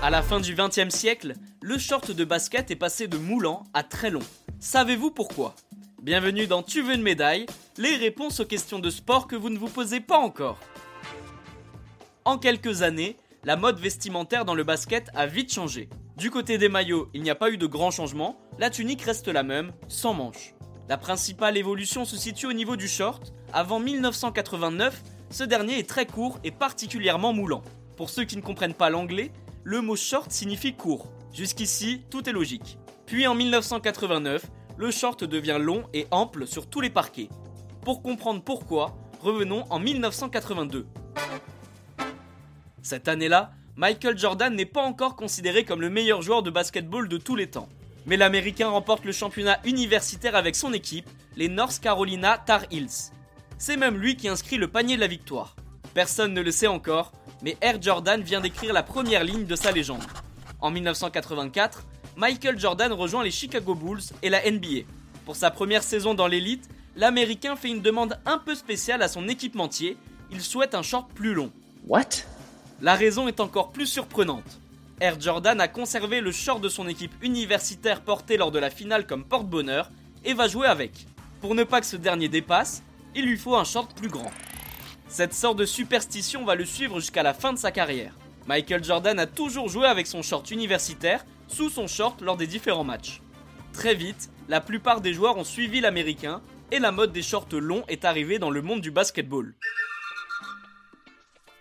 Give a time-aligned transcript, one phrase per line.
[0.00, 3.82] À la fin du XXe siècle, le short de basket est passé de moulant à
[3.82, 4.22] très long.
[4.58, 5.54] Savez-vous pourquoi?
[6.02, 7.44] Bienvenue dans Tu veux une médaille
[7.76, 10.58] Les réponses aux questions de sport que vous ne vous posez pas encore.
[12.24, 15.90] En quelques années, la mode vestimentaire dans le basket a vite changé.
[16.16, 19.28] Du côté des maillots, il n'y a pas eu de grands changements, la tunique reste
[19.28, 20.54] la même, sans manches.
[20.88, 23.34] La principale évolution se situe au niveau du short.
[23.52, 27.62] Avant 1989, ce dernier est très court et particulièrement moulant.
[27.98, 29.30] Pour ceux qui ne comprennent pas l'anglais,
[29.64, 31.12] le mot short signifie court.
[31.34, 32.78] Jusqu'ici, tout est logique.
[33.04, 34.46] Puis en 1989,
[34.78, 37.28] le short devient long et ample sur tous les parquets.
[37.82, 40.86] Pour comprendre pourquoi, revenons en 1982.
[42.80, 47.18] Cette année-là, Michael Jordan n'est pas encore considéré comme le meilleur joueur de basketball de
[47.18, 47.68] tous les temps.
[48.08, 53.12] Mais l'Américain remporte le championnat universitaire avec son équipe, les North Carolina Tar Heels.
[53.58, 55.56] C'est même lui qui inscrit le panier de la victoire.
[55.92, 57.12] Personne ne le sait encore,
[57.42, 60.02] mais Air Jordan vient d'écrire la première ligne de sa légende.
[60.60, 61.84] En 1984,
[62.16, 64.86] Michael Jordan rejoint les Chicago Bulls et la NBA.
[65.26, 69.28] Pour sa première saison dans l'élite, l'Américain fait une demande un peu spéciale à son
[69.28, 69.98] équipementier,
[70.30, 71.52] il souhaite un short plus long.
[71.86, 72.24] What?
[72.80, 74.60] La raison est encore plus surprenante.
[75.00, 79.06] Air Jordan a conservé le short de son équipe universitaire porté lors de la finale
[79.06, 79.92] comme porte-bonheur
[80.24, 81.06] et va jouer avec.
[81.40, 82.82] Pour ne pas que ce dernier dépasse,
[83.14, 84.32] il lui faut un short plus grand.
[85.06, 88.12] Cette sorte de superstition va le suivre jusqu'à la fin de sa carrière.
[88.48, 92.84] Michael Jordan a toujours joué avec son short universitaire sous son short lors des différents
[92.84, 93.22] matchs.
[93.72, 97.84] Très vite, la plupart des joueurs ont suivi l'américain et la mode des shorts longs
[97.86, 99.54] est arrivée dans le monde du basketball.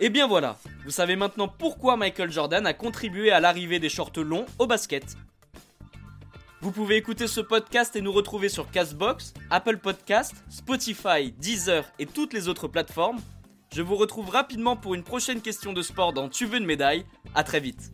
[0.00, 4.10] Et bien voilà, vous savez maintenant pourquoi Michael Jordan a contribué à l'arrivée des shorts
[4.16, 5.16] longs au basket.
[6.60, 12.06] Vous pouvez écouter ce podcast et nous retrouver sur Castbox, Apple Podcast, Spotify, Deezer et
[12.06, 13.20] toutes les autres plateformes.
[13.72, 17.04] Je vous retrouve rapidement pour une prochaine question de sport dans Tu veux une médaille.
[17.34, 17.92] À très vite.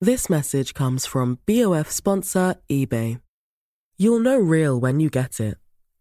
[0.00, 3.18] This message comes from BOF sponsor eBay.
[3.98, 5.59] You'll know real when you get it.